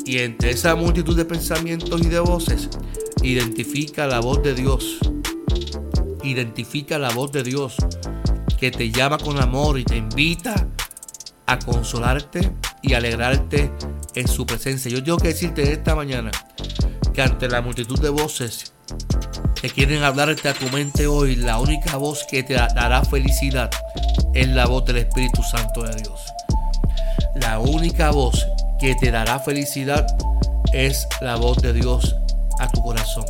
Y 0.04 0.18
entre 0.18 0.50
esa 0.50 0.76
multitud 0.76 1.16
de 1.16 1.24
pensamientos 1.24 2.00
y 2.00 2.06
de 2.06 2.20
voces, 2.20 2.68
identifica 3.22 4.06
la 4.06 4.20
voz 4.20 4.42
de 4.42 4.54
Dios 4.54 4.98
identifica 6.26 6.98
la 6.98 7.10
voz 7.10 7.32
de 7.32 7.42
Dios 7.42 7.76
que 8.58 8.70
te 8.70 8.90
llama 8.90 9.18
con 9.18 9.40
amor 9.40 9.78
y 9.78 9.84
te 9.84 9.96
invita 9.96 10.68
a 11.46 11.58
consolarte 11.58 12.52
y 12.82 12.94
alegrarte 12.94 13.70
en 14.14 14.28
su 14.28 14.46
presencia. 14.46 14.90
Yo 14.90 15.02
tengo 15.02 15.18
que 15.18 15.28
decirte 15.28 15.72
esta 15.72 15.94
mañana 15.94 16.30
que 17.12 17.22
ante 17.22 17.48
la 17.48 17.60
multitud 17.60 17.98
de 18.00 18.08
voces 18.08 18.72
quieren 19.70 20.02
hablarte 20.02 20.48
a 20.48 20.54
tu 20.54 20.68
mente 20.68 21.06
hoy, 21.06 21.36
la 21.36 21.58
única 21.58 21.96
voz 21.96 22.24
que 22.24 22.42
te 22.42 22.54
dará 22.54 23.02
felicidad 23.04 23.70
es 24.34 24.48
la 24.48 24.66
voz 24.66 24.84
del 24.84 24.98
Espíritu 24.98 25.42
Santo 25.42 25.82
de 25.82 25.94
Dios. 25.96 26.20
La 27.36 27.58
única 27.58 28.10
voz 28.10 28.46
que 28.78 28.94
te 28.94 29.10
dará 29.10 29.38
felicidad 29.38 30.06
es 30.72 31.06
la 31.20 31.36
voz 31.36 31.58
de 31.58 31.72
Dios 31.72 32.14
a 32.58 32.68
tu 32.68 32.82
corazón. 32.82 33.24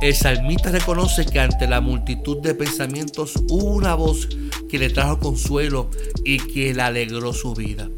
El 0.00 0.14
salmista 0.14 0.70
reconoce 0.70 1.26
que 1.26 1.38
ante 1.38 1.66
la 1.68 1.80
multitud 1.80 2.40
de 2.40 2.54
pensamientos 2.54 3.34
hubo 3.48 3.66
una 3.66 3.94
voz 3.94 4.28
que 4.70 4.78
le 4.78 4.90
trajo 4.90 5.18
consuelo 5.18 5.90
y 6.24 6.38
que 6.38 6.72
le 6.72 6.82
alegró 6.82 7.32
su 7.32 7.54
vida. 7.54 7.88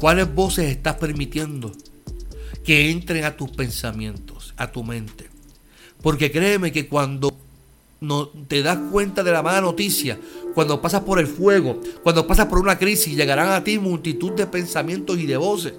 ¿Cuáles 0.00 0.34
voces 0.34 0.70
estás 0.70 0.96
permitiendo 0.96 1.72
que 2.64 2.90
entren 2.90 3.24
a 3.24 3.36
tus 3.36 3.50
pensamientos, 3.50 4.52
a 4.56 4.72
tu 4.72 4.82
mente? 4.82 5.31
Porque 6.02 6.30
créeme 6.30 6.72
que 6.72 6.88
cuando 6.88 7.32
no 8.00 8.28
te 8.28 8.62
das 8.62 8.78
cuenta 8.90 9.22
de 9.22 9.30
la 9.30 9.42
mala 9.42 9.60
noticia, 9.60 10.18
cuando 10.54 10.82
pasas 10.82 11.02
por 11.02 11.18
el 11.18 11.26
fuego, 11.26 11.80
cuando 12.02 12.26
pasas 12.26 12.46
por 12.46 12.58
una 12.58 12.78
crisis, 12.78 13.16
llegarán 13.16 13.52
a 13.52 13.62
ti 13.62 13.78
multitud 13.78 14.32
de 14.32 14.46
pensamientos 14.46 15.18
y 15.18 15.26
de 15.26 15.36
voces. 15.36 15.74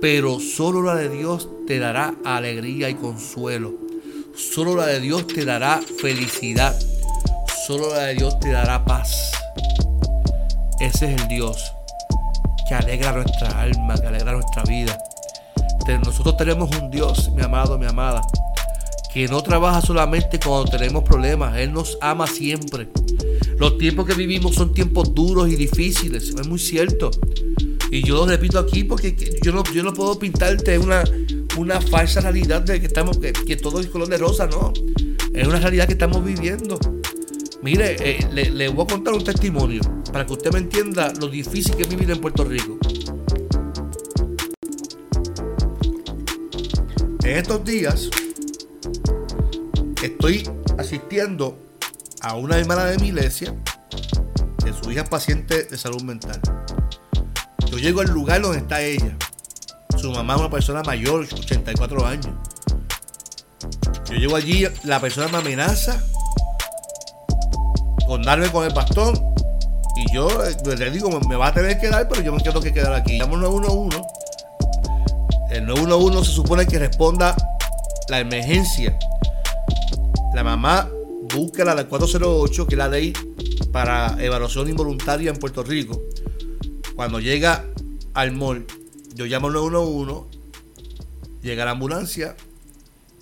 Pero 0.00 0.40
solo 0.40 0.82
la 0.82 0.94
de 0.94 1.08
Dios 1.08 1.48
te 1.66 1.78
dará 1.78 2.14
alegría 2.24 2.88
y 2.88 2.94
consuelo. 2.94 3.74
Solo 4.34 4.76
la 4.76 4.86
de 4.86 5.00
Dios 5.00 5.26
te 5.26 5.44
dará 5.44 5.82
felicidad. 6.00 6.78
Solo 7.66 7.90
la 7.90 8.04
de 8.04 8.14
Dios 8.14 8.38
te 8.40 8.50
dará 8.50 8.84
paz. 8.84 9.32
Ese 10.80 11.12
es 11.12 11.20
el 11.20 11.28
Dios 11.28 11.72
que 12.68 12.74
alegra 12.74 13.12
nuestra 13.12 13.60
alma, 13.60 13.94
que 13.96 14.06
alegra 14.06 14.32
nuestra 14.32 14.62
vida. 14.62 14.96
Nosotros 16.04 16.36
tenemos 16.36 16.70
un 16.76 16.88
Dios, 16.88 17.30
mi 17.32 17.42
amado, 17.42 17.76
mi 17.76 17.84
amada, 17.84 18.22
que 19.12 19.26
no 19.28 19.42
trabaja 19.42 19.80
solamente 19.80 20.38
cuando 20.38 20.70
tenemos 20.70 21.04
problemas. 21.04 21.56
Él 21.58 21.72
nos 21.72 21.98
ama 22.00 22.26
siempre. 22.26 22.88
Los 23.58 23.78
tiempos 23.78 24.06
que 24.06 24.14
vivimos 24.14 24.54
son 24.54 24.72
tiempos 24.72 25.14
duros 25.14 25.48
y 25.48 25.56
difíciles. 25.56 26.34
Es 26.38 26.46
muy 26.46 26.58
cierto. 26.58 27.10
Y 27.90 28.02
yo 28.04 28.14
lo 28.16 28.26
repito 28.26 28.58
aquí 28.58 28.84
porque 28.84 29.16
yo 29.42 29.52
no, 29.52 29.64
yo 29.74 29.82
no 29.82 29.92
puedo 29.92 30.18
pintarte 30.18 30.78
una, 30.78 31.02
una 31.56 31.80
falsa 31.80 32.20
realidad 32.20 32.62
de 32.62 32.80
que 32.80 32.86
estamos, 32.86 33.18
que, 33.18 33.56
todo 33.56 33.80
es 33.80 33.88
color 33.88 34.08
de 34.08 34.18
rosa, 34.18 34.46
no. 34.46 34.72
Es 35.34 35.46
una 35.46 35.58
realidad 35.58 35.86
que 35.86 35.94
estamos 35.94 36.24
viviendo. 36.24 36.78
Mire, 37.62 37.96
eh, 37.98 38.28
le, 38.32 38.68
voy 38.68 38.84
a 38.84 38.86
contar 38.86 39.12
un 39.12 39.24
testimonio 39.24 39.82
para 40.12 40.24
que 40.24 40.32
usted 40.32 40.52
me 40.52 40.60
entienda 40.60 41.12
lo 41.20 41.28
difícil 41.28 41.74
que 41.74 41.82
es 41.82 41.88
vivir 41.88 42.10
en 42.10 42.18
Puerto 42.20 42.44
Rico. 42.44 42.78
En 47.22 47.36
estos 47.36 47.64
días 47.64 48.08
estoy 50.06 50.48
asistiendo 50.78 51.58
a 52.22 52.34
una 52.34 52.58
hermana 52.58 52.84
de 52.86 52.98
mi 52.98 53.08
iglesia 53.08 53.54
que 54.64 54.72
su 54.72 54.90
hija 54.90 55.02
es 55.02 55.08
paciente 55.08 55.64
de 55.64 55.76
salud 55.76 56.02
mental. 56.02 56.40
Yo 57.70 57.78
llego 57.78 58.00
al 58.00 58.10
lugar 58.10 58.42
donde 58.42 58.58
está 58.58 58.80
ella. 58.80 59.16
Su 59.96 60.10
mamá 60.10 60.34
es 60.34 60.40
una 60.40 60.50
persona 60.50 60.82
mayor, 60.82 61.26
84 61.30 62.06
años. 62.06 62.34
Yo 64.10 64.16
llego 64.16 64.36
allí, 64.36 64.66
la 64.84 65.00
persona 65.00 65.28
me 65.28 65.38
amenaza 65.38 66.02
con 68.06 68.22
darme 68.22 68.50
con 68.50 68.66
el 68.66 68.74
bastón. 68.74 69.14
Y 69.96 70.14
yo 70.14 70.28
le 70.64 70.90
digo, 70.90 71.10
me 71.28 71.36
va 71.36 71.48
a 71.48 71.54
tener 71.54 71.78
que 71.78 71.88
dar, 71.88 72.08
pero 72.08 72.22
yo 72.22 72.32
me 72.32 72.40
tengo 72.40 72.60
que 72.60 72.72
quedar 72.72 72.94
aquí. 72.94 73.18
Llamo 73.18 73.36
911. 73.36 74.02
El 75.50 75.66
911 75.66 76.28
se 76.28 76.34
supone 76.34 76.66
que 76.66 76.78
responda 76.78 77.36
la 78.08 78.20
emergencia. 78.20 78.96
La 80.34 80.44
mamá 80.44 80.88
busca 81.34 81.64
la 81.64 81.86
408, 81.86 82.66
que 82.66 82.74
es 82.74 82.78
la 82.78 82.88
ley 82.88 83.12
para 83.72 84.16
evaluación 84.22 84.68
involuntaria 84.68 85.30
en 85.30 85.36
Puerto 85.36 85.62
Rico. 85.64 86.00
Cuando 86.94 87.18
llega 87.18 87.64
al 88.14 88.32
mall, 88.32 88.64
yo 89.14 89.26
llamo 89.26 89.48
al 89.48 89.54
911, 89.54 90.38
llega 91.42 91.64
la 91.64 91.72
ambulancia, 91.72 92.36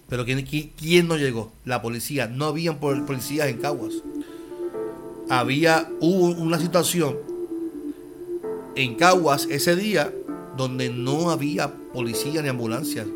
pero 0.08 0.24
¿quién, 0.24 0.44
quién 0.76 1.08
no 1.08 1.16
llegó? 1.16 1.52
La 1.64 1.80
policía. 1.80 2.26
No 2.26 2.46
habían 2.46 2.78
policías 2.78 3.48
en 3.48 3.58
Caguas. 3.58 3.94
Había, 5.30 5.90
hubo 6.00 6.26
una 6.26 6.58
situación 6.58 7.16
en 8.74 8.94
Caguas 8.96 9.46
ese 9.50 9.76
día 9.76 10.12
donde 10.56 10.90
no 10.90 11.30
había 11.30 11.72
policía 11.92 12.42
ni 12.42 12.48
ambulancia. 12.48 13.06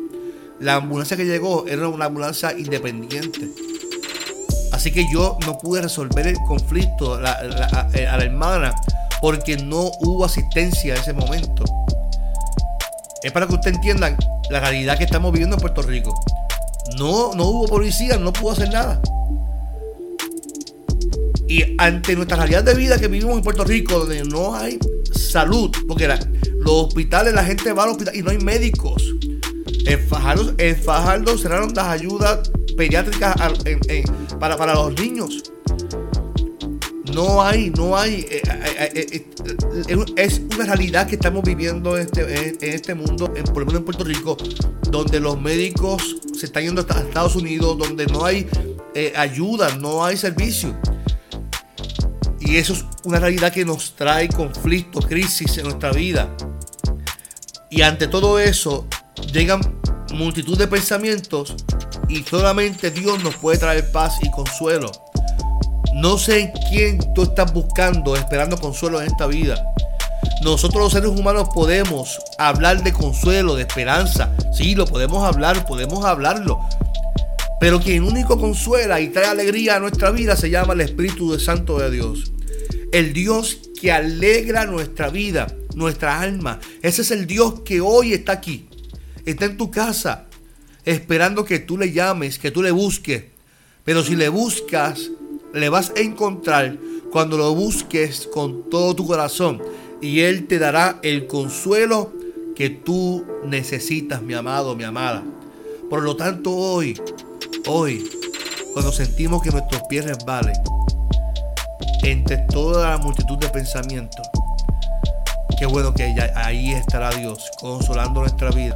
La 0.59 0.75
ambulancia 0.75 1.17
que 1.17 1.25
llegó 1.25 1.67
era 1.67 1.87
una 1.87 2.05
ambulancia 2.05 2.57
independiente. 2.57 3.49
Así 4.83 4.91
que 4.91 5.07
yo 5.09 5.37
no 5.45 5.57
pude 5.57 5.81
resolver 5.81 6.27
el 6.27 6.35
conflicto 6.39 7.13
a, 7.13 7.31
a 7.31 8.17
la 8.17 8.21
hermana 8.21 8.75
porque 9.21 9.55
no 9.55 9.89
hubo 10.01 10.25
asistencia 10.25 10.93
en 10.93 10.99
ese 10.99 11.13
momento. 11.13 11.63
Es 13.23 13.31
para 13.31 13.47
que 13.47 13.53
usted 13.53 13.75
entiendan 13.75 14.17
la 14.49 14.59
realidad 14.59 14.97
que 14.97 15.05
estamos 15.05 15.31
viviendo 15.31 15.55
en 15.55 15.61
Puerto 15.61 15.83
Rico. 15.83 16.13
No, 16.97 17.33
no 17.33 17.45
hubo 17.45 17.65
policía, 17.65 18.17
no 18.17 18.33
pudo 18.33 18.51
hacer 18.51 18.73
nada. 18.73 18.99
Y 21.47 21.63
ante 21.77 22.13
nuestra 22.17 22.35
realidad 22.35 22.65
de 22.65 22.73
vida 22.73 22.99
que 22.99 23.07
vivimos 23.07 23.37
en 23.37 23.41
Puerto 23.41 23.63
Rico, 23.63 23.99
donde 23.99 24.25
no 24.25 24.53
hay 24.53 24.79
salud, 25.13 25.71
porque 25.87 26.09
los 26.09 26.87
hospitales, 26.87 27.33
la 27.33 27.45
gente 27.45 27.71
va 27.71 27.83
al 27.83 27.91
hospital 27.91 28.17
y 28.17 28.21
no 28.21 28.31
hay 28.31 28.39
médicos. 28.39 29.01
En 29.85 30.05
Fajardo, 30.09 30.53
en 30.57 30.75
Fajardo 30.75 31.37
cerraron 31.37 31.73
las 31.73 31.87
ayudas 31.87 32.51
pediátricas 32.75 33.35
para, 34.39 34.57
para 34.57 34.73
los 34.73 34.93
niños. 34.99 35.43
No 37.13 37.43
hay, 37.43 37.69
no 37.69 37.95
hay. 37.95 38.25
Eh, 38.29 38.41
eh, 38.95 39.25
eh, 39.87 40.05
es 40.15 40.41
una 40.55 40.65
realidad 40.65 41.07
que 41.07 41.15
estamos 41.15 41.43
viviendo 41.43 41.95
en 41.95 42.03
este, 42.03 42.49
en 42.49 42.73
este 42.73 42.95
mundo, 42.95 43.31
por 43.53 43.59
lo 43.59 43.65
menos 43.65 43.81
en 43.81 43.85
Puerto 43.85 44.03
Rico, 44.03 44.35
donde 44.89 45.19
los 45.19 45.39
médicos 45.39 46.17
se 46.37 46.47
están 46.47 46.63
yendo 46.63 46.85
a 46.89 46.99
Estados 47.01 47.35
Unidos, 47.35 47.77
donde 47.77 48.07
no 48.07 48.25
hay 48.25 48.47
ayuda, 49.15 49.75
no 49.77 50.03
hay 50.03 50.17
servicio. 50.17 50.75
Y 52.39 52.57
eso 52.57 52.73
es 52.73 52.85
una 53.03 53.19
realidad 53.19 53.53
que 53.53 53.63
nos 53.63 53.95
trae 53.95 54.27
conflictos, 54.27 55.05
crisis 55.05 55.57
en 55.57 55.65
nuestra 55.65 55.91
vida. 55.91 56.35
Y 57.69 57.81
ante 57.81 58.07
todo 58.07 58.39
eso, 58.39 58.87
llegan 59.31 59.61
multitud 60.13 60.57
de 60.57 60.67
pensamientos 60.67 61.55
y 62.13 62.23
solamente 62.23 62.91
Dios 62.91 63.23
nos 63.23 63.35
puede 63.35 63.57
traer 63.57 63.91
paz 63.91 64.17
y 64.21 64.29
consuelo. 64.29 64.91
No 65.95 66.17
sé 66.17 66.41
en 66.41 66.51
quién 66.69 67.13
tú 67.13 67.23
estás 67.23 67.51
buscando, 67.51 68.15
esperando 68.15 68.57
consuelo 68.57 69.01
en 69.01 69.07
esta 69.07 69.25
vida. 69.25 69.63
Nosotros 70.43 70.83
los 70.83 70.93
seres 70.93 71.09
humanos 71.09 71.49
podemos 71.53 72.19
hablar 72.37 72.83
de 72.83 72.93
consuelo, 72.93 73.55
de 73.55 73.63
esperanza. 73.63 74.31
Sí, 74.55 74.75
lo 74.75 74.85
podemos 74.85 75.23
hablar, 75.23 75.65
podemos 75.65 76.05
hablarlo. 76.05 76.59
Pero 77.59 77.79
quien 77.79 78.03
único 78.03 78.39
consuela 78.39 78.99
y 78.99 79.07
trae 79.07 79.25
alegría 79.25 79.77
a 79.77 79.79
nuestra 79.79 80.11
vida 80.11 80.35
se 80.35 80.49
llama 80.49 80.73
el 80.73 80.81
Espíritu 80.81 81.39
Santo 81.39 81.79
de 81.79 81.89
Dios. 81.89 82.31
El 82.91 83.13
Dios 83.13 83.57
que 83.81 83.91
alegra 83.91 84.65
nuestra 84.65 85.09
vida, 85.09 85.47
nuestra 85.73 86.21
alma. 86.21 86.59
Ese 86.83 87.01
es 87.01 87.11
el 87.11 87.25
Dios 87.25 87.61
que 87.61 87.81
hoy 87.81 88.13
está 88.13 88.33
aquí. 88.33 88.67
Está 89.25 89.45
en 89.45 89.57
tu 89.57 89.71
casa, 89.71 90.27
esperando 90.85 91.45
que 91.45 91.59
tú 91.59 91.77
le 91.77 91.91
llames, 91.91 92.39
que 92.39 92.51
tú 92.51 92.61
le 92.61 92.71
busques. 92.71 93.25
Pero 93.83 94.03
si 94.03 94.15
le 94.15 94.29
buscas 94.29 95.11
le 95.53 95.69
vas 95.69 95.93
a 95.95 95.99
encontrar 95.99 96.77
cuando 97.11 97.37
lo 97.37 97.53
busques 97.53 98.27
con 98.33 98.69
todo 98.69 98.95
tu 98.95 99.05
corazón 99.05 99.61
y 100.01 100.21
Él 100.21 100.47
te 100.47 100.57
dará 100.57 100.99
el 101.03 101.27
consuelo 101.27 102.11
que 102.55 102.69
tú 102.69 103.23
necesitas, 103.45 104.21
mi 104.21 104.33
amado, 104.33 104.75
mi 104.75 104.83
amada. 104.83 105.23
Por 105.89 106.01
lo 106.01 106.15
tanto, 106.15 106.51
hoy, 106.51 106.99
hoy, 107.67 108.09
cuando 108.73 108.91
sentimos 108.91 109.43
que 109.43 109.51
nuestros 109.51 109.83
pies 109.83 110.05
resbalen, 110.05 110.55
entre 112.01 112.37
toda 112.49 112.89
la 112.89 112.97
multitud 112.97 113.37
de 113.37 113.47
pensamientos, 113.49 114.27
qué 115.59 115.65
bueno 115.67 115.93
que 115.93 116.03
ahí 116.35 116.71
estará 116.71 117.11
Dios 117.11 117.49
consolando 117.59 118.21
nuestra 118.21 118.49
vida 118.49 118.75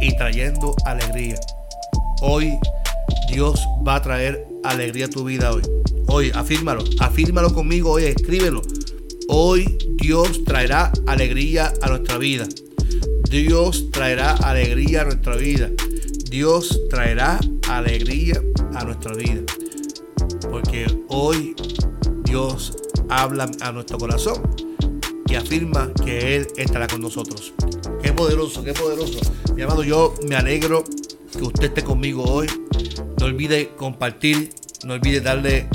y 0.00 0.16
trayendo 0.16 0.74
alegría. 0.84 1.38
Hoy 2.22 2.58
Dios 3.32 3.60
va 3.86 3.96
a 3.96 4.02
traer 4.02 4.46
alegría 4.64 5.06
a 5.06 5.10
tu 5.10 5.24
vida 5.24 5.52
hoy. 5.52 5.62
Hoy, 6.06 6.32
afírmalo, 6.34 6.82
afírmalo 6.98 7.54
conmigo 7.54 7.92
hoy, 7.92 8.04
escríbelo. 8.04 8.62
Hoy 9.28 9.78
Dios 9.96 10.44
traerá 10.44 10.90
alegría 11.06 11.72
a 11.82 11.88
nuestra 11.88 12.18
vida. 12.18 12.46
Dios 13.30 13.90
traerá 13.92 14.32
alegría 14.32 15.02
a 15.02 15.04
nuestra 15.04 15.36
vida. 15.36 15.70
Dios 16.28 16.80
traerá 16.90 17.38
alegría 17.68 18.42
a 18.74 18.84
nuestra 18.84 19.14
vida. 19.14 19.42
Porque 20.50 20.86
hoy 21.08 21.54
Dios 22.24 22.76
habla 23.08 23.48
a 23.60 23.72
nuestro 23.72 23.98
corazón 23.98 24.42
y 25.28 25.36
afirma 25.36 25.92
que 26.04 26.36
Él 26.36 26.48
estará 26.56 26.88
con 26.88 27.00
nosotros. 27.00 27.52
Poderoso, 28.20 28.62
qué 28.62 28.74
poderoso. 28.74 29.18
Mi 29.54 29.62
amado, 29.62 29.82
yo 29.82 30.14
me 30.28 30.36
alegro 30.36 30.84
que 31.32 31.42
usted 31.42 31.68
esté 31.68 31.82
conmigo 31.82 32.22
hoy. 32.22 32.48
No 33.18 33.24
olvide 33.24 33.70
compartir, 33.70 34.52
no 34.84 34.92
olvide 34.92 35.22
darle 35.22 35.70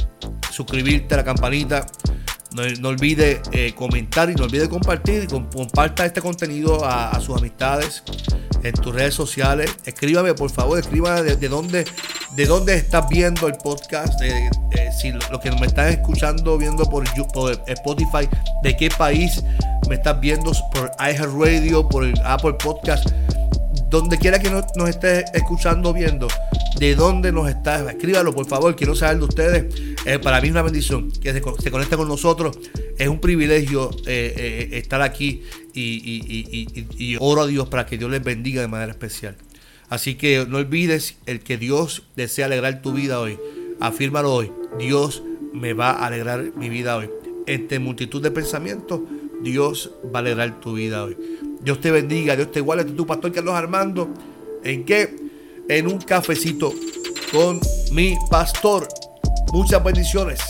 suscribirte 0.51 1.15
a 1.15 1.17
la 1.17 1.23
campanita. 1.23 1.88
No, 2.51 2.88
olvide 2.88 3.41
eh, 3.51 3.73
comentar 3.73 4.29
y 4.29 4.36
no 4.36 4.43
olvide 4.43 4.69
compartir. 4.69 5.25
Comparta 5.27 6.05
este 6.05 6.21
contenido 6.21 6.86
a, 6.86 7.19
sus 7.19 7.36
amistades 7.36 8.03
en 8.62 8.73
tus 8.73 8.93
redes 8.93 9.15
sociales. 9.15 9.75
Escríbame, 9.84 10.36
por 10.36 10.51
favor, 10.51 10.77
escríbame 10.77 11.23
de, 11.23 11.49
dónde, 11.49 11.84
de 12.35 12.45
dónde 12.45 12.75
estás 12.75 13.07
viendo 13.09 13.47
el 13.47 13.55
podcast. 13.55 14.19
si 14.99 15.11
lo, 15.11 15.39
que 15.39 15.51
me 15.51 15.67
estás 15.67 15.93
escuchando, 15.93 16.57
viendo 16.57 16.85
por, 16.85 17.05
Spotify, 17.67 18.29
de 18.63 18.75
qué 18.75 18.89
país 18.89 19.43
me 19.87 19.95
estás 19.95 20.19
viendo 20.19 20.51
por 20.73 20.91
iHeartRadio, 20.99 21.87
por 21.87 22.05
Apple 22.23 22.53
Podcast 22.53 23.07
donde 23.89 24.17
quiera 24.17 24.39
que 24.39 24.49
nos, 24.49 24.65
esté 24.89 25.25
escuchando 25.33 25.93
viendo, 25.93 26.27
de 26.77 26.95
dónde 26.95 27.31
nos 27.31 27.49
está, 27.49 27.89
escríbalo 27.89 28.33
por 28.33 28.45
favor, 28.47 28.75
quiero 28.75 28.95
saber 28.95 29.19
de 29.19 29.23
ustedes. 29.23 29.95
Para 30.21 30.41
mí 30.41 30.47
es 30.47 30.51
una 30.51 30.61
bendición 30.61 31.11
que 31.11 31.31
se, 31.31 31.41
se 31.61 31.71
con 31.71 32.07
nosotros. 32.07 32.57
Es 32.97 33.07
un 33.07 33.19
privilegio 33.19 33.89
eh, 34.05 34.33
eh, 34.37 34.77
estar 34.77 35.01
aquí 35.01 35.43
y, 35.73 37.15
oro 37.19 37.43
a 37.43 37.47
Dios 37.47 37.67
para 37.69 37.85
que 37.85 37.97
Dios 37.97 38.11
les 38.11 38.23
bendiga 38.23 38.61
de 38.61 38.67
manera 38.67 38.91
especial. 38.91 39.35
Así 39.89 40.15
que 40.15 40.45
no 40.47 40.57
olvides 40.57 41.17
el 41.25 41.41
que 41.41 41.57
Dios 41.57 42.03
desea 42.15 42.45
alegrar 42.47 42.81
tu 42.81 42.93
vida 42.93 43.19
hoy. 43.19 43.37
Afírmalo 43.79 44.33
hoy. 44.33 44.51
Dios 44.79 45.23
me 45.53 45.73
va 45.73 45.91
a 45.91 46.07
alegrar 46.07 46.51
mi 46.55 46.69
vida 46.69 46.97
hoy. 46.97 47.09
Entre 47.47 47.79
multitud 47.79 48.21
de 48.21 48.31
pensamientos, 48.31 49.01
Dios 49.41 49.91
va 50.13 50.19
a 50.19 50.21
alegrar 50.21 50.59
tu 50.59 50.73
vida 50.73 51.03
hoy. 51.03 51.17
Dios 51.61 51.81
te 51.81 51.91
bendiga, 51.91 52.35
Dios 52.35 52.51
te 52.51 52.59
iguale. 52.59 52.81
Este 52.81 52.93
tu 52.93 53.05
pastor 53.05 53.31
Carlos 53.31 53.53
Armando. 53.53 54.09
¿En 54.63 54.83
qué? 54.83 55.15
En 55.69 55.87
un 55.87 55.99
cafecito 55.99 56.73
con 57.31 57.59
mi 57.91 58.15
pastor. 58.29 58.87
Muchas 59.53 59.83
bendiciones. 59.83 60.41